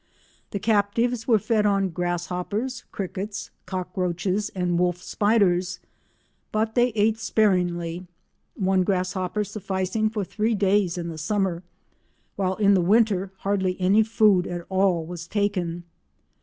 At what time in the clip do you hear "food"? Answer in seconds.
14.01-14.47